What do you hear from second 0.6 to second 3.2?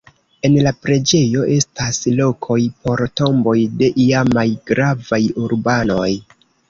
la preĝejo estas lokoj por